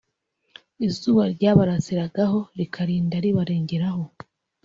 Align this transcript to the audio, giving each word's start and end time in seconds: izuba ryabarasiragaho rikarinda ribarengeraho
izuba 0.87 1.23
ryabarasiragaho 1.35 2.39
rikarinda 2.59 3.15
ribarengeraho 3.23 4.03